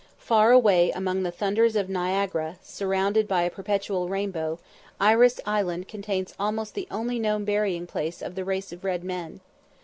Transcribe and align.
Far 0.17 0.49
away 0.51 0.89
amid 0.93 1.23
the 1.23 1.29
thunders 1.29 1.75
of 1.75 1.87
Niagara, 1.87 2.55
surrounded 2.63 3.27
by 3.27 3.43
a 3.43 3.51
perpetual 3.51 4.09
rainbow, 4.09 4.57
Iris 4.99 5.39
Island 5.45 5.87
contains 5.87 6.33
almost 6.39 6.73
the 6.73 6.87
only 6.89 7.19
known 7.19 7.45
burying 7.45 7.85
place 7.85 8.23
of 8.23 8.33
the 8.33 8.43
race 8.43 8.73
of 8.73 8.83
red 8.83 9.03
men. 9.03 9.41